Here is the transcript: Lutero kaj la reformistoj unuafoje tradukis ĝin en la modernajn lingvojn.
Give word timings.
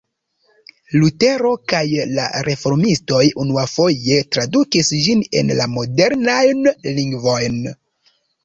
Lutero 1.01 1.49
kaj 1.73 1.81
la 2.13 2.25
reformistoj 2.47 3.21
unuafoje 3.43 4.19
tradukis 4.37 4.91
ĝin 5.05 5.23
en 5.43 5.55
la 5.61 5.71
modernajn 5.77 6.67
lingvojn. 7.01 7.63